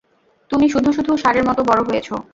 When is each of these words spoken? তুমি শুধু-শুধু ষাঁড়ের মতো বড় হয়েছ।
তুমি 0.49 0.65
শুধু-শুধু 0.69 1.11
ষাঁড়ের 1.17 1.45
মতো 1.49 1.61
বড় 1.63 1.81
হয়েছ। 1.87 2.07